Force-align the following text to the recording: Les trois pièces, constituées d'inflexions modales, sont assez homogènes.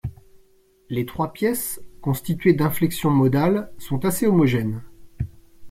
Les 0.89 1.05
trois 1.05 1.31
pièces, 1.31 1.79
constituées 2.01 2.55
d'inflexions 2.55 3.11
modales, 3.11 3.71
sont 3.77 4.03
assez 4.03 4.25
homogènes. 4.25 4.81